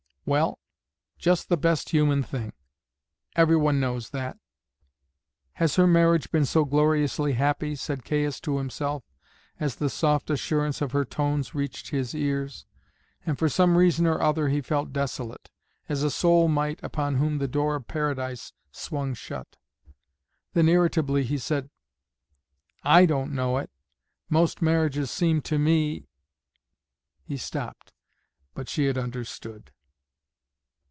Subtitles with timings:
[0.23, 0.59] "Well,
[1.17, 2.53] just the best human thing:
[3.35, 4.37] everyone knows that."
[5.53, 9.03] "Has her marriage been so gloriously happy?" said Caius to himself
[9.59, 12.67] as the soft assurance of her tones reached his ears,
[13.25, 15.49] and for some reason or other he felt desolate,
[15.89, 19.57] as a soul might upon whom the door of paradise swung shut.
[20.53, 21.71] Then irritably he said:
[22.83, 23.71] "I don't know it.
[24.29, 26.05] Most marriages seem to me"
[27.27, 27.91] He stopped,
[28.53, 29.71] but she had understood.